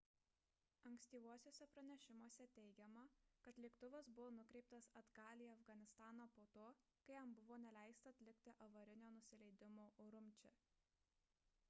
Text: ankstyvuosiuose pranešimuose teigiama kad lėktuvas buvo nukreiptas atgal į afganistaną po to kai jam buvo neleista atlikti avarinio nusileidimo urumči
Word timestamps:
ankstyvuosiuose 0.89 1.65
pranešimuose 1.73 2.45
teigiama 2.55 3.01
kad 3.47 3.59
lėktuvas 3.65 4.07
buvo 4.19 4.31
nukreiptas 4.39 4.89
atgal 5.03 5.43
į 5.47 5.49
afganistaną 5.57 6.27
po 6.37 6.45
to 6.59 6.65
kai 7.09 7.17
jam 7.17 7.35
buvo 7.41 7.59
neleista 7.67 8.15
atlikti 8.15 8.55
avarinio 8.69 9.11
nusileidimo 9.19 9.89
urumči 10.07 10.53